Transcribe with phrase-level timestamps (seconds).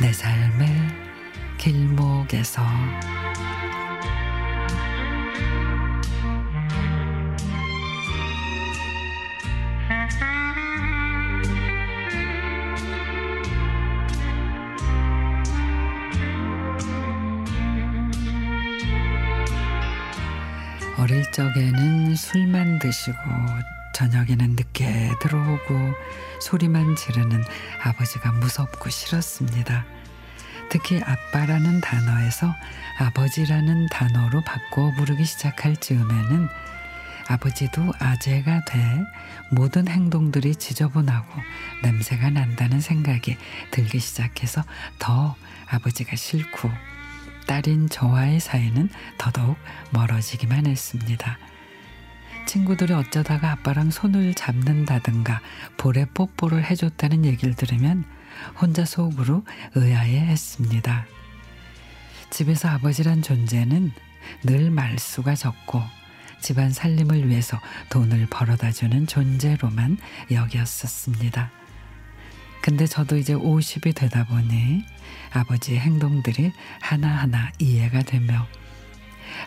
[0.00, 0.68] 내 삶의
[1.56, 2.62] 길목에서.
[20.96, 23.18] 어릴 적에는 술만 드시고
[23.98, 25.92] 저녁에는 늦게 들어오고
[26.40, 27.42] 소리만 지르는
[27.82, 29.84] 아버지가 무섭고 싫었습니다.
[30.70, 32.54] 특히 아빠라는 단어에서
[33.00, 36.48] 아버지라는 단어로 바꿔 부르기 시작할 즈음에는
[37.26, 38.78] 아버지도 아재가 돼
[39.50, 41.28] 모든 행동들이 지저분하고
[41.82, 43.36] 냄새가 난다는 생각이
[43.72, 44.62] 들기 시작해서
[45.00, 45.34] 더
[45.66, 46.70] 아버지가 싫고
[47.48, 49.56] 딸인 저와의 사이는 더더욱
[49.90, 51.36] 멀어지기만 했습니다.
[52.48, 55.42] 친구들이 어쩌다가 아빠랑 손을 잡는다든가
[55.76, 58.04] 볼에 뽀뽀를 해줬다는 얘기를 들으면
[58.58, 61.04] 혼자 속으로 의아해 했습니다.
[62.30, 63.92] 집에서 아버지란 존재는
[64.44, 65.82] 늘 말수가 적고
[66.40, 67.60] 집안 살림을 위해서
[67.90, 69.98] 돈을 벌어다 주는 존재로만
[70.30, 71.50] 여겼었습니다.
[72.62, 74.86] 근데 저도 이제 50이 되다 보니
[75.34, 78.46] 아버지의 행동들이 하나하나 이해가 되며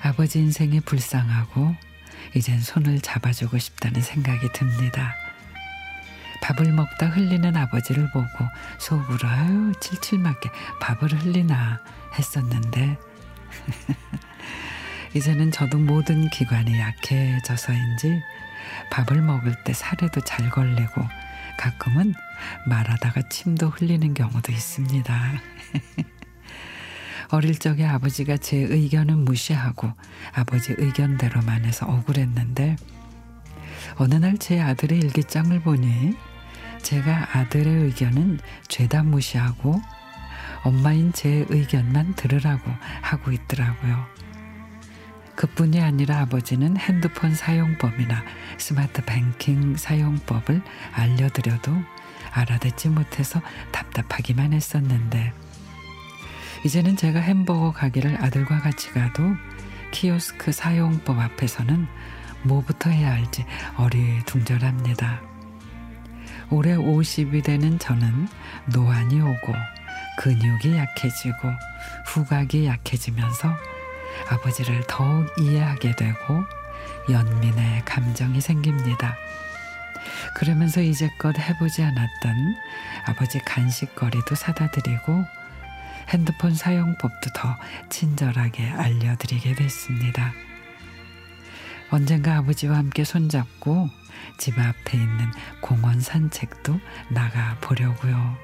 [0.04, 1.76] 아버지 인생이 불쌍하고
[2.36, 5.16] 이젠 손을 잡아주고 싶다는 생각이 듭니다.
[6.42, 8.28] 밥을 먹다 흘리는 아버지를 보고
[8.80, 11.80] 속으로 아유 칠칠맞게 밥을 흘리나
[12.18, 12.98] 했었는데
[15.14, 18.22] 이제는 저도 모든 기관이 약해져서인지
[18.90, 21.08] 밥을 먹을 때 살에도 잘 걸리고
[21.58, 22.14] 가끔은
[22.66, 25.14] 말하다가 침도 흘리는 경우도 있습니다.
[27.32, 29.92] 어릴 적에 아버지가 제 의견은 무시하고
[30.34, 32.76] 아버지 의견대로만 해서 억울했는데
[33.96, 36.16] 어느 날 제 아들의 일기장을 보니
[36.82, 39.82] 제가 아들의 의견은 죄다 무시하고
[40.64, 42.70] 엄마인 제 의견만 들으라고
[43.02, 44.06] 하고 있더라고요.
[45.36, 48.24] 그뿐이 아니라 아버지는 핸드폰 사용법이나
[48.58, 50.62] 스마트 뱅킹 사용법을
[50.94, 51.72] 알려드려도
[52.32, 53.42] 알아듣지 못해서
[53.72, 55.34] 답답하기만 했었는데
[56.64, 59.36] 이제는 제가 햄버거 가게를 아들과 같이 가도
[59.92, 61.88] 키오스크 사용법 앞에서는
[62.44, 63.46] 뭐부터 해야 할지
[63.78, 65.22] 어리둥절합니다.
[66.50, 68.28] 올해 50이 되는 저는
[68.74, 69.54] 노안이 오고
[70.20, 71.50] 근육이 약해지고
[72.08, 73.56] 후각이 약해지면서
[74.30, 76.44] 아버지를 더욱 이해하게 되고
[77.10, 79.16] 연민의 감정이 생깁니다.
[80.36, 82.56] 그러면서 이제껏 해보지 않았던
[83.06, 85.26] 아버지 간식거리도 사다 드리고
[86.12, 87.58] 핸드폰 사용법도 더
[87.90, 90.34] 친절하게 알려드리게 됐습니다.
[91.90, 93.90] 언젠가 아버지와 함께 손잡고
[94.38, 96.80] 집 앞에 있는 공원 산책도
[97.10, 98.38] 나가 보려고요.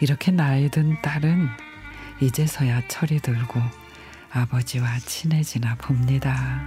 [0.00, 1.48] 이렇게 나이 든 딸은
[2.20, 3.60] 이제서야 철이 들고
[4.32, 6.66] 아버지와 친해지나 봅니다.